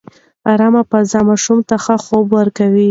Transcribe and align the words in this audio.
ارامه 0.51 0.81
فضا 0.91 1.19
ماشوم 1.29 1.59
ته 1.67 1.75
ښه 1.83 1.95
خوب 2.05 2.25
ورکوي. 2.37 2.79